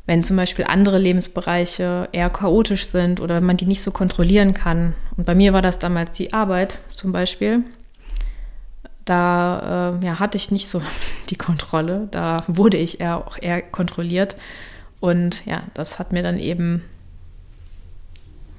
Wenn 0.06 0.22
zum 0.22 0.36
Beispiel 0.36 0.66
andere 0.66 0.98
Lebensbereiche 0.98 2.08
eher 2.12 2.28
chaotisch 2.28 2.86
sind 2.88 3.20
oder 3.20 3.40
man 3.40 3.56
die 3.56 3.64
nicht 3.64 3.82
so 3.82 3.90
kontrollieren 3.90 4.52
kann. 4.52 4.94
Und 5.16 5.24
bei 5.24 5.34
mir 5.34 5.52
war 5.52 5.62
das 5.62 5.78
damals 5.78 6.12
die 6.12 6.32
Arbeit 6.32 6.78
zum 6.92 7.12
Beispiel. 7.12 7.62
Da 9.06 9.98
äh, 10.02 10.06
ja, 10.06 10.18
hatte 10.18 10.36
ich 10.36 10.50
nicht 10.50 10.68
so 10.68 10.82
die 11.30 11.36
Kontrolle. 11.36 12.08
Da 12.10 12.44
wurde 12.46 12.76
ich 12.76 13.00
eher 13.00 13.26
auch 13.26 13.38
eher 13.40 13.62
kontrolliert. 13.62 14.36
Und 15.00 15.44
ja, 15.46 15.62
das 15.74 15.98
hat 15.98 16.12
mir 16.12 16.22
dann 16.22 16.38
eben, 16.38 16.82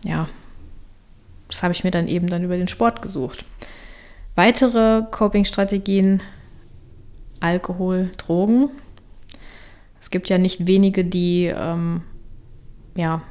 ja, 0.03 0.27
das 1.47 1.63
habe 1.63 1.73
ich 1.73 1.83
mir 1.83 1.91
dann 1.91 2.07
eben 2.07 2.27
dann 2.27 2.43
über 2.43 2.57
den 2.57 2.67
Sport 2.67 3.01
gesucht. 3.01 3.45
Weitere 4.35 5.03
Coping-Strategien, 5.09 6.21
Alkohol, 7.39 8.11
Drogen. 8.17 8.69
Es 10.05 10.11
gibt 10.11 10.29
ja 10.29 10.37
nicht 10.37 10.67
wenige, 10.67 11.03
die 11.03 11.45
ähm, 11.47 12.03
ja 12.95 13.23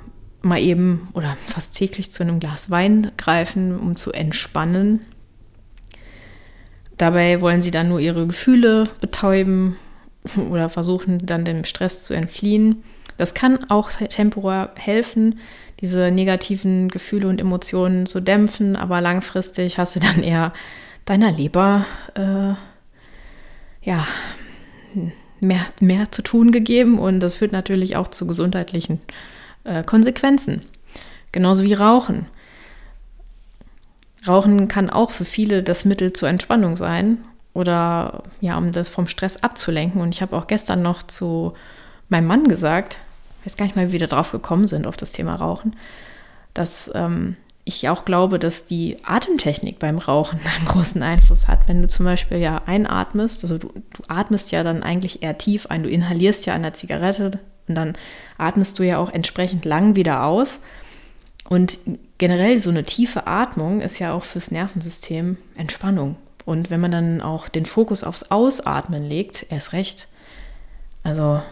mal 0.42 0.60
eben 0.60 1.08
oder 1.12 1.36
fast 1.46 1.72
täglich 1.72 2.10
zu 2.10 2.24
einem 2.24 2.40
Glas 2.40 2.68
Wein 2.68 3.12
greifen, 3.16 3.78
um 3.78 3.94
zu 3.94 4.10
entspannen. 4.10 4.98
Dabei 6.96 7.40
wollen 7.40 7.62
sie 7.62 7.70
dann 7.70 7.88
nur 7.88 8.00
ihre 8.00 8.26
Gefühle 8.26 8.88
betäuben 9.00 9.76
oder 10.50 10.68
versuchen 10.68 11.24
dann 11.24 11.44
dem 11.44 11.62
Stress 11.62 12.02
zu 12.02 12.12
entfliehen. 12.12 12.82
Das 13.16 13.34
kann 13.34 13.70
auch 13.70 13.92
temporär 13.92 14.72
helfen, 14.74 15.38
diese 15.78 16.10
negativen 16.10 16.88
Gefühle 16.88 17.28
und 17.28 17.40
Emotionen 17.40 18.06
zu 18.06 18.18
dämpfen, 18.18 18.74
aber 18.74 19.00
langfristig 19.00 19.78
hast 19.78 19.94
du 19.94 20.00
dann 20.00 20.24
eher 20.24 20.52
deiner 21.04 21.30
Leber 21.30 21.86
äh, 22.16 22.54
ja, 23.88 24.04
mehr, 25.46 25.64
mehr 25.80 26.10
zu 26.10 26.22
tun 26.22 26.52
gegeben 26.52 26.98
und 26.98 27.20
das 27.20 27.36
führt 27.36 27.52
natürlich 27.52 27.96
auch 27.96 28.08
zu 28.08 28.26
gesundheitlichen 28.26 29.00
äh, 29.64 29.82
Konsequenzen. 29.82 30.62
Genauso 31.32 31.64
wie 31.64 31.74
Rauchen. 31.74 32.26
Rauchen 34.26 34.68
kann 34.68 34.90
auch 34.90 35.10
für 35.10 35.24
viele 35.24 35.62
das 35.62 35.84
Mittel 35.84 36.12
zur 36.12 36.28
Entspannung 36.28 36.76
sein 36.76 37.18
oder 37.52 38.22
ja, 38.40 38.56
um 38.56 38.72
das 38.72 38.88
vom 38.88 39.06
Stress 39.06 39.42
abzulenken. 39.42 40.00
Und 40.00 40.14
ich 40.14 40.22
habe 40.22 40.36
auch 40.36 40.46
gestern 40.46 40.82
noch 40.82 41.02
zu 41.02 41.54
meinem 42.08 42.26
Mann 42.26 42.48
gesagt, 42.48 42.98
ich 43.40 43.46
weiß 43.46 43.56
gar 43.56 43.66
nicht 43.66 43.76
mal, 43.76 43.92
wie 43.92 44.00
wir 44.00 44.06
drauf 44.06 44.32
gekommen 44.32 44.66
sind 44.66 44.86
auf 44.86 44.96
das 44.96 45.12
Thema 45.12 45.34
Rauchen, 45.34 45.76
dass 46.54 46.90
ähm, 46.94 47.36
ich 47.64 47.88
auch 47.88 48.04
glaube, 48.04 48.38
dass 48.38 48.66
die 48.66 48.98
Atemtechnik 49.04 49.78
beim 49.78 49.98
Rauchen 49.98 50.40
einen 50.56 50.66
großen 50.66 51.02
Einfluss 51.02 51.48
hat. 51.48 51.66
Wenn 51.66 51.82
du 51.82 51.88
zum 51.88 52.04
Beispiel 52.04 52.38
ja 52.38 52.62
einatmest, 52.66 53.42
also 53.42 53.58
du, 53.58 53.68
du 53.68 54.02
atmest 54.08 54.52
ja 54.52 54.62
dann 54.62 54.82
eigentlich 54.82 55.22
eher 55.22 55.38
tief 55.38 55.66
ein, 55.66 55.82
du 55.82 55.88
inhalierst 55.88 56.46
ja 56.46 56.54
an 56.54 56.62
der 56.62 56.74
Zigarette 56.74 57.38
und 57.68 57.74
dann 57.74 57.96
atmest 58.36 58.78
du 58.78 58.82
ja 58.82 58.98
auch 58.98 59.10
entsprechend 59.10 59.64
lang 59.64 59.96
wieder 59.96 60.24
aus. 60.24 60.60
Und 61.48 61.78
generell 62.18 62.58
so 62.58 62.70
eine 62.70 62.84
tiefe 62.84 63.26
Atmung 63.26 63.80
ist 63.80 63.98
ja 63.98 64.12
auch 64.12 64.24
fürs 64.24 64.50
Nervensystem 64.50 65.36
Entspannung. 65.56 66.16
Und 66.44 66.70
wenn 66.70 66.80
man 66.80 66.90
dann 66.90 67.20
auch 67.20 67.48
den 67.48 67.66
Fokus 67.66 68.04
aufs 68.04 68.30
Ausatmen 68.30 69.02
legt, 69.02 69.46
erst 69.50 69.72
recht. 69.72 70.08
Also 71.02 71.42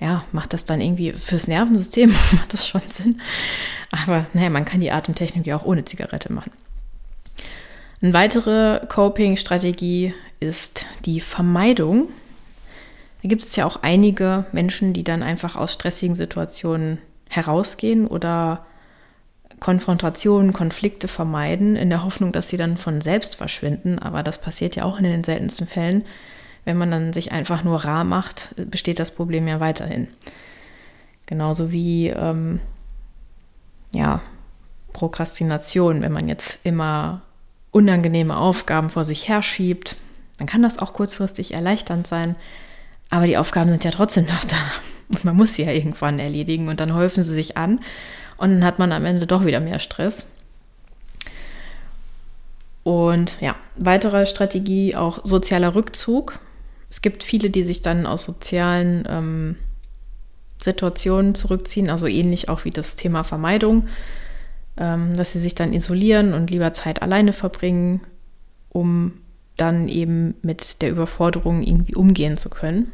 ja, 0.00 0.24
macht 0.32 0.52
das 0.52 0.64
dann 0.64 0.80
irgendwie 0.80 1.12
fürs 1.12 1.48
Nervensystem, 1.48 2.10
macht 2.32 2.52
das 2.52 2.66
schon 2.66 2.82
Sinn. 2.90 3.20
Aber 3.90 4.26
naja, 4.32 4.50
man 4.50 4.64
kann 4.64 4.80
die 4.80 4.92
Atemtechnik 4.92 5.46
ja 5.46 5.56
auch 5.56 5.64
ohne 5.64 5.84
Zigarette 5.84 6.32
machen. 6.32 6.50
Eine 8.00 8.14
weitere 8.14 8.84
Coping-Strategie 8.88 10.12
ist 10.40 10.86
die 11.04 11.20
Vermeidung. 11.20 12.08
Da 13.22 13.28
gibt 13.28 13.44
es 13.44 13.54
ja 13.54 13.64
auch 13.64 13.82
einige 13.82 14.44
Menschen, 14.50 14.92
die 14.92 15.04
dann 15.04 15.22
einfach 15.22 15.54
aus 15.54 15.72
stressigen 15.72 16.16
Situationen 16.16 16.98
herausgehen 17.28 18.08
oder 18.08 18.66
Konfrontationen, 19.60 20.52
Konflikte 20.52 21.06
vermeiden, 21.06 21.76
in 21.76 21.88
der 21.88 22.02
Hoffnung, 22.02 22.32
dass 22.32 22.48
sie 22.48 22.56
dann 22.56 22.76
von 22.76 23.00
selbst 23.00 23.36
verschwinden. 23.36 24.00
Aber 24.00 24.24
das 24.24 24.40
passiert 24.40 24.74
ja 24.74 24.82
auch 24.82 24.98
in 24.98 25.04
den 25.04 25.22
seltensten 25.22 25.68
Fällen. 25.68 26.04
Wenn 26.64 26.76
man 26.76 26.90
dann 26.90 27.12
sich 27.12 27.32
einfach 27.32 27.64
nur 27.64 27.84
rar 27.84 28.04
macht, 28.04 28.54
besteht 28.70 28.98
das 28.98 29.10
Problem 29.10 29.48
ja 29.48 29.60
weiterhin. 29.60 30.08
Genauso 31.26 31.72
wie 31.72 32.08
ähm, 32.08 32.60
ja, 33.92 34.20
Prokrastination, 34.92 36.02
wenn 36.02 36.12
man 36.12 36.28
jetzt 36.28 36.60
immer 36.62 37.22
unangenehme 37.70 38.36
Aufgaben 38.36 38.90
vor 38.90 39.04
sich 39.04 39.28
herschiebt, 39.28 39.96
dann 40.38 40.46
kann 40.46 40.62
das 40.62 40.78
auch 40.78 40.92
kurzfristig 40.92 41.54
erleichternd 41.54 42.06
sein. 42.06 42.36
Aber 43.10 43.26
die 43.26 43.36
Aufgaben 43.36 43.70
sind 43.70 43.84
ja 43.84 43.90
trotzdem 43.90 44.26
noch 44.26 44.44
da. 44.44 44.56
Und 45.08 45.24
man 45.24 45.36
muss 45.36 45.54
sie 45.54 45.64
ja 45.64 45.72
irgendwann 45.72 46.18
erledigen 46.18 46.68
und 46.68 46.80
dann 46.80 46.94
häufen 46.94 47.22
sie 47.22 47.34
sich 47.34 47.56
an 47.56 47.80
und 48.38 48.50
dann 48.50 48.64
hat 48.64 48.78
man 48.78 48.92
am 48.92 49.04
Ende 49.04 49.26
doch 49.26 49.44
wieder 49.44 49.60
mehr 49.60 49.78
Stress. 49.78 50.26
Und 52.82 53.36
ja, 53.40 53.54
weitere 53.76 54.26
Strategie 54.26 54.96
auch 54.96 55.20
sozialer 55.24 55.74
Rückzug. 55.74 56.38
Es 56.92 57.00
gibt 57.00 57.24
viele, 57.24 57.48
die 57.48 57.62
sich 57.62 57.80
dann 57.80 58.04
aus 58.04 58.22
sozialen 58.22 59.08
ähm, 59.08 59.56
Situationen 60.58 61.34
zurückziehen, 61.34 61.88
also 61.88 62.06
ähnlich 62.06 62.50
auch 62.50 62.66
wie 62.66 62.70
das 62.70 62.96
Thema 62.96 63.24
Vermeidung, 63.24 63.88
ähm, 64.76 65.16
dass 65.16 65.32
sie 65.32 65.38
sich 65.38 65.54
dann 65.54 65.72
isolieren 65.72 66.34
und 66.34 66.50
lieber 66.50 66.74
Zeit 66.74 67.00
alleine 67.00 67.32
verbringen, 67.32 68.02
um 68.68 69.14
dann 69.56 69.88
eben 69.88 70.34
mit 70.42 70.82
der 70.82 70.90
Überforderung 70.90 71.62
irgendwie 71.62 71.94
umgehen 71.94 72.36
zu 72.36 72.50
können. 72.50 72.92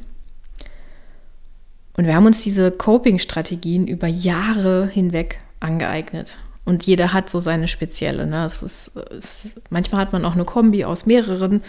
Und 1.97 2.07
wir 2.07 2.15
haben 2.15 2.27
uns 2.27 2.45
diese 2.45 2.71
Coping-Strategien 2.71 3.89
über 3.89 4.07
Jahre 4.07 4.87
hinweg 4.87 5.41
angeeignet. 5.59 6.37
Und 6.65 6.87
jeder 6.87 7.13
hat 7.13 7.29
so 7.29 7.41
seine 7.41 7.67
spezielle. 7.67 8.29
Ne? 8.29 8.45
Es 8.45 8.63
ist, 8.63 8.93
es, 8.97 9.61
manchmal 9.71 10.03
hat 10.03 10.13
man 10.13 10.25
auch 10.25 10.35
eine 10.35 10.45
Kombi 10.45 10.85
aus 10.85 11.05
mehreren. 11.05 11.65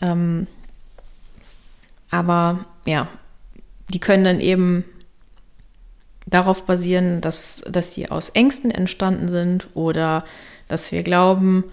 Ähm, 0.00 0.46
aber 2.12 2.64
ja, 2.86 3.08
die 3.88 3.98
können 3.98 4.22
dann 4.22 4.40
eben 4.40 4.84
darauf 6.26 6.66
basieren, 6.66 7.20
dass, 7.20 7.64
dass 7.68 7.90
die 7.90 8.08
aus 8.12 8.28
Ängsten 8.28 8.70
entstanden 8.70 9.28
sind 9.28 9.66
oder 9.74 10.24
dass 10.68 10.92
wir 10.92 11.02
glauben, 11.02 11.64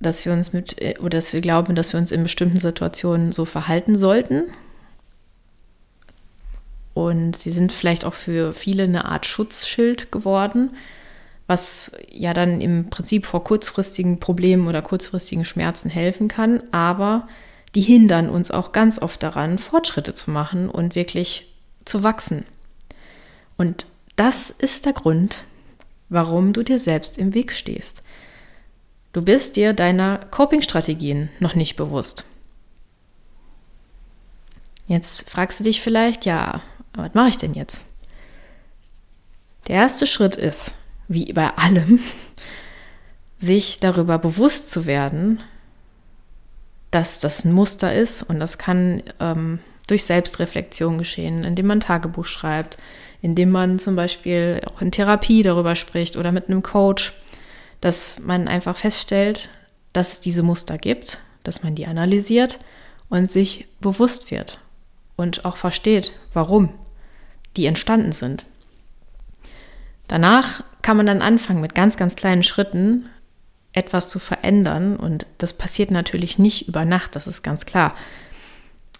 dass 0.00 0.24
wir 0.24 0.32
uns 0.32 0.54
mit 0.54 0.76
oder 1.00 1.18
dass 1.18 1.34
wir 1.34 1.42
glauben, 1.42 1.74
dass 1.74 1.92
wir 1.92 2.00
uns 2.00 2.10
in 2.10 2.22
bestimmten 2.22 2.58
Situationen 2.58 3.32
so 3.32 3.44
verhalten 3.44 3.98
sollten 3.98 4.44
und 6.98 7.36
sie 7.36 7.52
sind 7.52 7.70
vielleicht 7.70 8.04
auch 8.04 8.14
für 8.14 8.52
viele 8.52 8.82
eine 8.82 9.04
Art 9.04 9.24
Schutzschild 9.24 10.10
geworden, 10.10 10.70
was 11.46 11.92
ja 12.10 12.34
dann 12.34 12.60
im 12.60 12.90
Prinzip 12.90 13.24
vor 13.24 13.44
kurzfristigen 13.44 14.18
Problemen 14.18 14.66
oder 14.66 14.82
kurzfristigen 14.82 15.44
Schmerzen 15.44 15.90
helfen 15.90 16.26
kann. 16.26 16.60
Aber 16.72 17.28
die 17.74 17.80
hindern 17.80 18.30
uns 18.30 18.50
auch 18.50 18.72
ganz 18.72 19.00
oft 19.00 19.22
daran, 19.22 19.58
Fortschritte 19.58 20.14
zu 20.14 20.30
machen 20.30 20.68
und 20.68 20.94
wirklich 20.94 21.54
zu 21.84 22.02
wachsen. 22.02 22.46
Und 23.56 23.86
das 24.16 24.50
ist 24.50 24.86
der 24.86 24.92
Grund, 24.92 25.44
warum 26.08 26.52
du 26.52 26.62
dir 26.62 26.78
selbst 26.78 27.18
im 27.18 27.34
Weg 27.34 27.52
stehst. 27.52 28.02
Du 29.12 29.22
bist 29.22 29.56
dir 29.56 29.72
deiner 29.72 30.18
Coping-Strategien 30.30 31.30
noch 31.40 31.54
nicht 31.54 31.76
bewusst. 31.76 32.24
Jetzt 34.86 35.28
fragst 35.28 35.60
du 35.60 35.64
dich 35.64 35.80
vielleicht, 35.80 36.24
ja, 36.24 36.62
was 36.94 37.14
mache 37.14 37.28
ich 37.28 37.38
denn 37.38 37.54
jetzt? 37.54 37.82
Der 39.66 39.76
erste 39.76 40.06
Schritt 40.06 40.36
ist, 40.36 40.72
wie 41.08 41.32
bei 41.32 41.50
allem, 41.56 42.00
sich 43.38 43.80
darüber 43.80 44.18
bewusst 44.18 44.70
zu 44.70 44.86
werden, 44.86 45.40
dass 46.90 47.20
das 47.20 47.44
ein 47.44 47.52
Muster 47.52 47.94
ist 47.94 48.22
und 48.22 48.40
das 48.40 48.58
kann 48.58 49.02
ähm, 49.20 49.60
durch 49.86 50.04
Selbstreflexion 50.04 50.98
geschehen, 50.98 51.44
indem 51.44 51.66
man 51.66 51.80
Tagebuch 51.80 52.26
schreibt, 52.26 52.78
indem 53.20 53.50
man 53.50 53.78
zum 53.78 53.96
Beispiel 53.96 54.60
auch 54.66 54.80
in 54.80 54.92
Therapie 54.92 55.42
darüber 55.42 55.74
spricht 55.74 56.16
oder 56.16 56.32
mit 56.32 56.48
einem 56.48 56.62
Coach, 56.62 57.12
dass 57.80 58.20
man 58.20 58.48
einfach 58.48 58.76
feststellt, 58.76 59.48
dass 59.92 60.14
es 60.14 60.20
diese 60.20 60.42
Muster 60.42 60.78
gibt, 60.78 61.18
dass 61.42 61.62
man 61.62 61.74
die 61.74 61.86
analysiert 61.86 62.58
und 63.08 63.30
sich 63.30 63.66
bewusst 63.80 64.30
wird 64.30 64.58
und 65.16 65.44
auch 65.44 65.56
versteht, 65.56 66.12
warum 66.32 66.72
die 67.56 67.66
entstanden 67.66 68.12
sind. 68.12 68.44
Danach 70.06 70.62
kann 70.82 70.96
man 70.96 71.06
dann 71.06 71.22
anfangen, 71.22 71.60
mit 71.60 71.74
ganz, 71.74 71.96
ganz 71.96 72.16
kleinen 72.16 72.42
Schritten 72.42 73.08
etwas 73.78 74.08
zu 74.08 74.18
verändern. 74.18 74.96
Und 74.96 75.26
das 75.38 75.52
passiert 75.52 75.90
natürlich 75.90 76.38
nicht 76.38 76.68
über 76.68 76.84
Nacht, 76.84 77.16
das 77.16 77.26
ist 77.26 77.42
ganz 77.42 77.64
klar. 77.64 77.94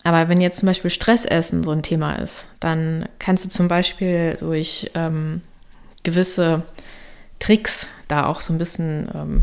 Aber 0.05 0.29
wenn 0.29 0.41
jetzt 0.41 0.59
zum 0.59 0.67
Beispiel 0.67 0.91
Stressessen 0.91 1.65
so 1.65 1.73
ein 1.73 1.83
Thema 1.83 2.15
ist, 2.15 2.47
dann 2.61 3.09
kannst 3.19 3.45
du 3.45 3.49
zum 3.49 3.69
Beispiel 3.69 4.37
durch 4.41 4.91
ähm, 4.95 5.43
gewisse 6.05 6.63
Tricks 7.41 7.89
da 8.07 8.27
auch 8.27 8.41
so 8.41 8.53
ein 8.53 8.59
bisschen 8.59 9.11
ähm, 9.15 9.43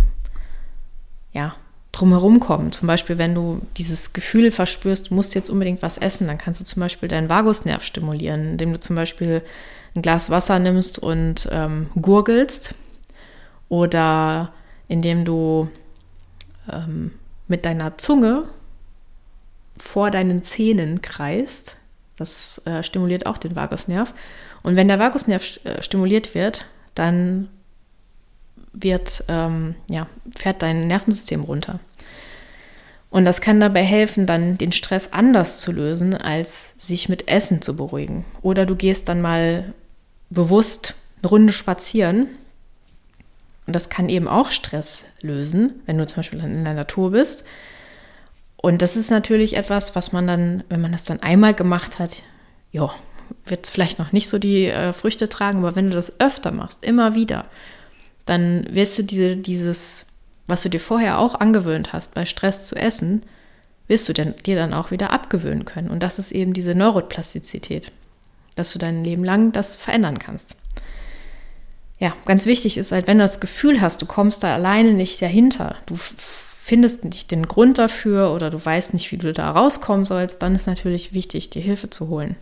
ja, 1.33 1.55
drumherum 1.91 2.39
kommen. 2.39 2.71
Zum 2.71 2.87
Beispiel, 2.87 3.17
wenn 3.17 3.35
du 3.35 3.61
dieses 3.77 4.13
Gefühl 4.13 4.49
verspürst, 4.49 5.09
du 5.09 5.13
musst 5.13 5.35
jetzt 5.35 5.49
unbedingt 5.49 5.81
was 5.81 5.97
essen, 5.97 6.27
dann 6.27 6.37
kannst 6.37 6.61
du 6.61 6.65
zum 6.65 6.79
Beispiel 6.79 7.09
deinen 7.09 7.29
Vagusnerv 7.29 7.83
stimulieren, 7.83 8.51
indem 8.51 8.73
du 8.73 8.79
zum 8.79 8.95
Beispiel 8.95 9.41
ein 9.95 10.01
Glas 10.01 10.29
Wasser 10.29 10.59
nimmst 10.59 10.99
und 10.99 11.47
ähm, 11.51 11.89
gurgelst 11.95 12.73
oder 13.69 14.51
indem 14.87 15.25
du 15.25 15.69
ähm, 16.71 17.11
mit 17.47 17.65
deiner 17.65 17.97
Zunge 17.97 18.43
vor 19.77 20.11
deinen 20.11 20.41
Zähnen 20.43 21.01
kreist. 21.01 21.75
Das 22.17 22.61
äh, 22.65 22.81
stimuliert 22.83 23.25
auch 23.25 23.37
den 23.37 23.55
Vagusnerv. 23.55 24.13
Und 24.63 24.75
wenn 24.75 24.87
der 24.87 24.99
Vagusnerv 24.99 25.59
äh, 25.65 25.81
stimuliert 25.81 26.33
wird, 26.33 26.65
dann 26.95 27.49
wird, 28.73 29.23
ähm, 29.27 29.75
ja, 29.89 30.07
fährt 30.35 30.61
dein 30.61 30.87
Nervensystem 30.87 31.41
runter. 31.41 31.79
Und 33.09 33.23
das 33.25 33.39
kann 33.41 33.59
dabei 33.59 33.83
helfen, 33.83 34.25
dann 34.25 34.57
den 34.57 34.71
Stress 34.71 35.13
anders 35.13 35.59
zu 35.59 35.71
lösen, 35.71 36.13
als 36.13 36.73
sich 36.77 37.07
mit 37.07 37.27
Essen 37.27 37.61
zu 37.61 37.75
beruhigen. 37.75 38.25
Oder 38.41 38.65
du 38.65 38.75
gehst 38.75 39.07
dann 39.07 39.21
mal 39.21 39.73
bewusst 40.29 40.95
eine 41.21 41.29
Runde 41.29 41.53
spazieren. 41.53 42.27
Und 43.67 43.75
das 43.75 43.89
kann 43.89 44.09
eben 44.09 44.27
auch 44.27 44.51
Stress 44.51 45.05
lösen, 45.21 45.81
wenn 45.85 45.97
du 45.97 46.05
zum 46.05 46.17
Beispiel 46.17 46.39
in 46.39 46.63
der 46.63 46.73
Natur 46.73 47.11
bist. 47.11 47.43
Und 48.57 48.81
das 48.81 48.95
ist 48.95 49.11
natürlich 49.11 49.55
etwas, 49.55 49.95
was 49.95 50.11
man 50.11 50.27
dann, 50.27 50.63
wenn 50.69 50.81
man 50.81 50.91
das 50.91 51.03
dann 51.03 51.21
einmal 51.21 51.53
gemacht 51.53 51.99
hat, 51.99 52.21
ja, 52.71 52.91
wird 53.45 53.65
es 53.65 53.71
vielleicht 53.71 53.99
noch 53.99 54.11
nicht 54.11 54.29
so 54.29 54.37
die 54.37 54.65
äh, 54.65 54.93
Früchte 54.93 55.29
tragen, 55.29 55.59
aber 55.59 55.75
wenn 55.75 55.89
du 55.89 55.95
das 55.95 56.19
öfter 56.19 56.51
machst, 56.51 56.83
immer 56.83 57.15
wieder, 57.15 57.45
dann 58.25 58.67
wirst 58.69 58.97
du 58.97 59.03
diese, 59.03 59.37
dieses, 59.37 60.07
was 60.47 60.63
du 60.63 60.69
dir 60.69 60.79
vorher 60.79 61.19
auch 61.19 61.35
angewöhnt 61.35 61.93
hast, 61.93 62.13
bei 62.13 62.25
Stress 62.25 62.67
zu 62.67 62.75
essen, 62.75 63.23
wirst 63.87 64.09
du 64.09 64.13
dir 64.13 64.55
dann 64.55 64.73
auch 64.73 64.91
wieder 64.91 65.11
abgewöhnen 65.11 65.65
können. 65.65 65.89
Und 65.89 66.01
das 66.01 66.17
ist 66.17 66.31
eben 66.31 66.53
diese 66.53 66.73
Neuroplastizität, 66.73 67.91
dass 68.55 68.73
du 68.73 68.79
dein 68.79 69.03
Leben 69.03 69.23
lang 69.23 69.51
das 69.51 69.77
verändern 69.77 70.17
kannst. 70.17 70.55
Ja, 71.97 72.13
ganz 72.25 72.45
wichtig 72.45 72.77
ist 72.77 72.91
halt, 72.91 73.07
wenn 73.07 73.17
du 73.17 73.23
das 73.23 73.39
Gefühl 73.39 73.79
hast, 73.79 74.01
du 74.01 74.05
kommst 74.05 74.43
da 74.43 74.53
alleine 74.53 74.93
nicht 74.93 75.21
dahinter, 75.21 75.75
du 75.85 75.95
findest 75.95 77.05
nicht 77.05 77.31
den 77.31 77.47
Grund 77.47 77.77
dafür 77.77 78.31
oder 78.31 78.49
du 78.49 78.63
weißt 78.63 78.93
nicht, 78.93 79.11
wie 79.11 79.17
du 79.17 79.31
da 79.31 79.51
rauskommen 79.51 80.05
sollst, 80.05 80.41
dann 80.41 80.55
ist 80.55 80.67
natürlich 80.67 81.13
wichtig, 81.13 81.51
dir 81.51 81.61
Hilfe 81.61 81.89
zu 81.89 82.09
holen. 82.09 82.35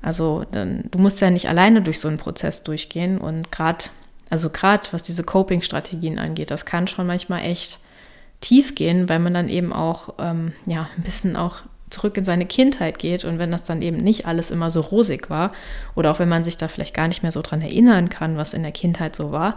Also 0.00 0.44
dann, 0.52 0.84
du 0.90 0.98
musst 0.98 1.20
ja 1.20 1.30
nicht 1.30 1.48
alleine 1.48 1.82
durch 1.82 1.98
so 2.00 2.08
einen 2.08 2.18
Prozess 2.18 2.62
durchgehen 2.62 3.18
und 3.18 3.50
gerade 3.50 3.86
also 4.30 4.50
gerade 4.50 4.88
was 4.90 5.02
diese 5.02 5.22
Coping-Strategien 5.22 6.18
angeht, 6.18 6.50
das 6.50 6.64
kann 6.64 6.88
schon 6.88 7.06
manchmal 7.06 7.42
echt 7.42 7.78
tief 8.40 8.74
gehen, 8.74 9.08
weil 9.08 9.18
man 9.18 9.34
dann 9.34 9.48
eben 9.48 9.72
auch 9.72 10.14
ähm, 10.18 10.52
ja 10.66 10.88
ein 10.96 11.02
bisschen 11.02 11.36
auch 11.36 11.62
zurück 11.94 12.16
in 12.16 12.24
seine 12.24 12.46
Kindheit 12.46 12.98
geht 12.98 13.24
und 13.24 13.38
wenn 13.38 13.50
das 13.50 13.64
dann 13.64 13.82
eben 13.82 13.96
nicht 13.96 14.26
alles 14.26 14.50
immer 14.50 14.70
so 14.70 14.80
rosig 14.80 15.30
war 15.30 15.52
oder 15.94 16.10
auch 16.10 16.18
wenn 16.18 16.28
man 16.28 16.44
sich 16.44 16.56
da 16.56 16.68
vielleicht 16.68 16.94
gar 16.94 17.08
nicht 17.08 17.22
mehr 17.22 17.32
so 17.32 17.42
dran 17.42 17.62
erinnern 17.62 18.08
kann, 18.08 18.36
was 18.36 18.54
in 18.54 18.62
der 18.62 18.72
Kindheit 18.72 19.16
so 19.16 19.32
war. 19.32 19.56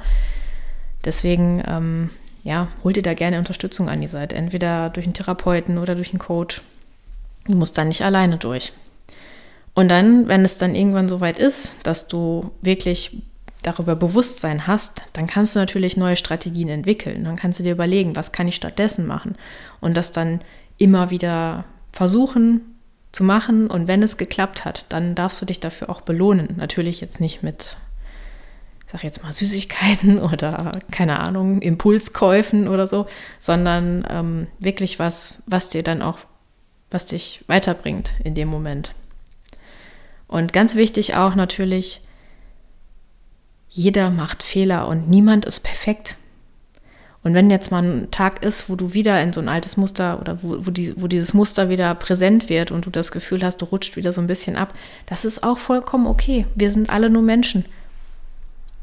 Deswegen 1.03 1.63
ähm, 1.67 2.09
ja, 2.47 2.69
hol 2.83 2.93
dir 2.93 3.03
da 3.03 3.13
gerne 3.13 3.39
Unterstützung 3.39 3.89
an 3.89 3.99
die 3.99 4.07
Seite, 4.07 4.35
entweder 4.35 4.89
durch 4.89 5.05
einen 5.05 5.13
Therapeuten 5.13 5.77
oder 5.77 5.95
durch 5.95 6.11
einen 6.11 6.19
Coach. 6.19 6.61
Du 7.45 7.55
musst 7.55 7.77
da 7.77 7.83
nicht 7.83 8.03
alleine 8.03 8.37
durch. 8.37 8.71
Und 9.73 9.89
dann, 9.89 10.27
wenn 10.27 10.45
es 10.45 10.57
dann 10.57 10.73
irgendwann 10.73 11.09
so 11.09 11.19
weit 11.19 11.37
ist, 11.37 11.75
dass 11.83 12.07
du 12.07 12.51
wirklich 12.61 13.21
darüber 13.63 13.95
Bewusstsein 13.95 14.65
hast, 14.65 15.03
dann 15.13 15.27
kannst 15.27 15.55
du 15.55 15.59
natürlich 15.59 15.97
neue 15.97 16.15
Strategien 16.15 16.69
entwickeln. 16.69 17.25
Dann 17.25 17.35
kannst 17.35 17.59
du 17.59 17.63
dir 17.63 17.73
überlegen, 17.73 18.15
was 18.15 18.31
kann 18.31 18.47
ich 18.47 18.55
stattdessen 18.55 19.05
machen 19.05 19.35
und 19.81 19.97
das 19.97 20.11
dann 20.11 20.39
immer 20.77 21.09
wieder 21.09 21.65
versuchen 21.97 22.61
zu 23.11 23.23
machen. 23.23 23.71
Und 23.71 23.87
wenn 23.87 24.03
es 24.03 24.17
geklappt 24.17 24.65
hat, 24.65 24.85
dann 24.89 25.15
darfst 25.15 25.41
du 25.41 25.47
dich 25.47 25.59
dafür 25.59 25.89
auch 25.89 26.01
belohnen. 26.01 26.49
Natürlich 26.57 27.01
jetzt 27.01 27.19
nicht 27.19 27.41
mit, 27.41 27.75
ich 28.85 28.91
sag 28.91 29.03
jetzt 29.03 29.23
mal, 29.23 29.33
Süßigkeiten 29.33 30.19
oder 30.31 30.79
keine 30.91 31.19
Ahnung, 31.19 31.59
Impulskäufen 31.59 32.67
oder 32.67 32.85
so, 32.85 33.07
sondern 33.39 34.05
ähm, 34.11 34.47
wirklich 34.59 34.99
was, 34.99 35.41
was 35.47 35.69
dir 35.69 35.81
dann 35.81 36.03
auch, 36.03 36.19
was 36.91 37.07
dich 37.07 37.43
weiterbringt 37.47 38.11
in 38.23 38.35
dem 38.35 38.47
Moment. 38.47 38.93
Und 40.27 40.53
ganz 40.53 40.75
wichtig 40.75 41.15
auch 41.15 41.33
natürlich, 41.33 42.01
jeder 43.69 44.11
macht 44.11 44.43
Fehler 44.43 44.87
und 44.87 45.09
niemand 45.09 45.45
ist 45.45 45.61
perfekt. 45.61 46.15
Und 47.23 47.33
wenn 47.33 47.49
jetzt 47.49 47.71
mal 47.71 47.83
ein 47.83 48.11
Tag 48.11 48.43
ist, 48.43 48.69
wo 48.69 48.75
du 48.75 48.93
wieder 48.93 49.21
in 49.21 49.33
so 49.33 49.41
ein 49.41 49.49
altes 49.49 49.75
Muster 49.75 50.19
oder 50.21 50.41
wo, 50.43 50.65
wo, 50.65 50.71
die, 50.71 50.93
wo 51.01 51.07
dieses 51.07 51.33
Muster 51.33 51.69
wieder 51.69 51.93
präsent 51.95 52.49
wird 52.49 52.71
und 52.71 52.85
du 52.85 52.89
das 52.89 53.11
Gefühl 53.11 53.43
hast, 53.43 53.61
du 53.61 53.65
rutscht 53.65 53.97
wieder 53.97 54.13
so 54.13 54.21
ein 54.21 54.27
bisschen 54.27 54.55
ab, 54.55 54.73
das 55.07 55.25
ist 55.25 55.43
auch 55.43 55.57
vollkommen 55.57 56.07
okay. 56.07 56.45
Wir 56.55 56.71
sind 56.71 56.89
alle 56.89 57.09
nur 57.09 57.23
Menschen. 57.23 57.65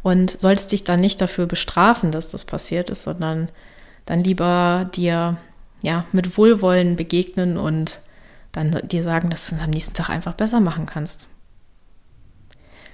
Und 0.02 0.38
sollst 0.38 0.72
dich 0.72 0.84
dann 0.84 1.00
nicht 1.00 1.20
dafür 1.20 1.46
bestrafen, 1.46 2.12
dass 2.12 2.28
das 2.28 2.44
passiert 2.44 2.90
ist, 2.90 3.04
sondern 3.04 3.48
dann 4.04 4.22
lieber 4.22 4.90
dir 4.94 5.38
ja 5.80 6.04
mit 6.12 6.36
Wohlwollen 6.36 6.96
begegnen 6.96 7.56
und 7.56 8.00
dann 8.52 8.70
dir 8.86 9.02
sagen, 9.02 9.30
dass 9.30 9.48
du 9.48 9.54
es 9.54 9.62
am 9.62 9.70
nächsten 9.70 9.94
Tag 9.94 10.10
einfach 10.10 10.34
besser 10.34 10.60
machen 10.60 10.86
kannst. 10.86 11.26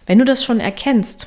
Wenn 0.07 0.19
du 0.19 0.25
das 0.25 0.45
schon 0.45 0.61
erkennst, 0.61 1.27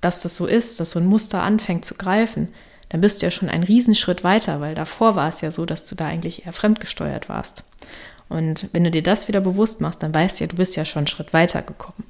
dass 0.00 0.22
das 0.22 0.36
so 0.36 0.46
ist, 0.46 0.80
dass 0.80 0.92
so 0.92 0.98
ein 0.98 1.06
Muster 1.06 1.42
anfängt 1.42 1.84
zu 1.84 1.94
greifen, 1.94 2.48
dann 2.88 3.00
bist 3.00 3.20
du 3.20 3.26
ja 3.26 3.30
schon 3.30 3.48
einen 3.48 3.64
Riesenschritt 3.64 4.24
weiter, 4.24 4.60
weil 4.60 4.74
davor 4.74 5.14
war 5.16 5.28
es 5.28 5.40
ja 5.40 5.50
so, 5.50 5.66
dass 5.66 5.84
du 5.84 5.94
da 5.94 6.06
eigentlich 6.06 6.46
eher 6.46 6.52
fremdgesteuert 6.52 7.28
warst. 7.28 7.64
Und 8.28 8.68
wenn 8.72 8.84
du 8.84 8.90
dir 8.90 9.02
das 9.02 9.28
wieder 9.28 9.40
bewusst 9.40 9.80
machst, 9.80 10.02
dann 10.02 10.14
weißt 10.14 10.38
du 10.40 10.44
ja, 10.44 10.48
du 10.48 10.56
bist 10.56 10.76
ja 10.76 10.84
schon 10.84 11.00
einen 11.00 11.06
Schritt 11.06 11.32
weiter 11.32 11.62
gekommen. 11.62 12.04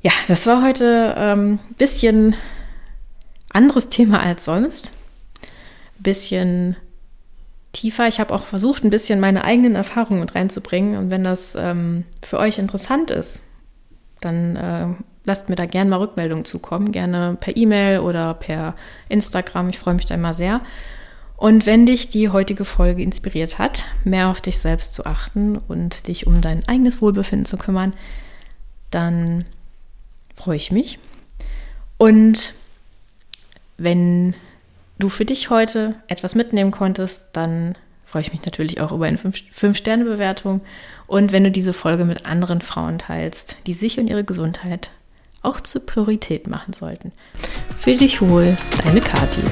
Ja, 0.00 0.12
das 0.26 0.46
war 0.46 0.64
heute 0.64 1.16
ein 1.16 1.38
ähm, 1.38 1.58
bisschen 1.78 2.34
anderes 3.50 3.88
Thema 3.88 4.20
als 4.20 4.44
sonst. 4.44 4.92
Bisschen 5.98 6.76
tiefer. 7.72 8.08
Ich 8.08 8.18
habe 8.18 8.34
auch 8.34 8.44
versucht, 8.44 8.84
ein 8.84 8.90
bisschen 8.90 9.20
meine 9.20 9.44
eigenen 9.44 9.76
Erfahrungen 9.76 10.20
mit 10.20 10.34
reinzubringen. 10.34 10.96
Und 10.96 11.10
wenn 11.10 11.24
das 11.24 11.54
ähm, 11.54 12.04
für 12.22 12.38
euch 12.38 12.58
interessant 12.58 13.10
ist, 13.10 13.40
dann 14.20 14.56
äh, 14.56 14.86
lasst 15.24 15.48
mir 15.48 15.54
da 15.54 15.66
gerne 15.66 15.90
mal 15.90 15.98
Rückmeldungen 15.98 16.44
zukommen, 16.44 16.92
gerne 16.92 17.36
per 17.38 17.56
E-Mail 17.56 18.00
oder 18.00 18.34
per 18.34 18.74
Instagram. 19.08 19.68
Ich 19.68 19.78
freue 19.78 19.94
mich 19.94 20.06
da 20.06 20.14
immer 20.14 20.34
sehr. 20.34 20.60
Und 21.36 21.66
wenn 21.66 21.86
dich 21.86 22.08
die 22.08 22.28
heutige 22.28 22.64
Folge 22.64 23.02
inspiriert 23.02 23.58
hat, 23.58 23.84
mehr 24.04 24.28
auf 24.28 24.40
dich 24.40 24.58
selbst 24.58 24.94
zu 24.94 25.06
achten 25.06 25.56
und 25.56 26.06
dich 26.06 26.26
um 26.26 26.40
dein 26.40 26.66
eigenes 26.68 27.02
Wohlbefinden 27.02 27.46
zu 27.46 27.56
kümmern, 27.56 27.94
dann 28.90 29.44
freue 30.36 30.56
ich 30.56 30.70
mich. 30.70 30.98
Und 31.98 32.54
wenn 33.76 34.34
du 34.98 35.08
für 35.08 35.24
dich 35.24 35.50
heute 35.50 35.96
etwas 36.06 36.34
mitnehmen 36.34 36.70
konntest, 36.70 37.30
dann 37.32 37.76
freue 38.04 38.22
ich 38.22 38.32
mich 38.32 38.44
natürlich 38.44 38.80
auch 38.80 38.92
über 38.92 39.06
eine 39.06 39.16
5-Sterne-Bewertung. 39.16 40.60
Und 41.06 41.32
wenn 41.32 41.44
du 41.44 41.50
diese 41.50 41.72
Folge 41.72 42.04
mit 42.04 42.24
anderen 42.24 42.60
Frauen 42.60 42.98
teilst, 42.98 43.56
die 43.66 43.72
sich 43.72 43.98
und 43.98 44.08
ihre 44.08 44.22
Gesundheit 44.22 44.90
auch 45.42 45.60
zur 45.60 45.84
Priorität 45.84 46.46
machen 46.46 46.72
sollten. 46.72 47.12
Fühl 47.78 47.96
dich 47.96 48.20
wohl, 48.22 48.54
deine 48.84 49.00
Kathi. 49.00 49.42